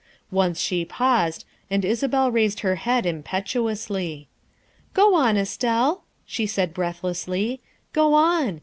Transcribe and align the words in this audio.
Once 0.31 0.59
she 0.59 0.83
paused, 0.83 1.45
and 1.69 1.85
Isabel 1.85 2.31
raised 2.31 2.61
her 2.61 2.73
head 2.73 3.05
impetuously." 3.05 4.27
Go 4.95 5.13
on, 5.13 5.37
Estelle," 5.37 6.05
she 6.25 6.47
said 6.47 6.73
breathlessly," 6.73 7.61
go 7.93 8.15
on. 8.15 8.59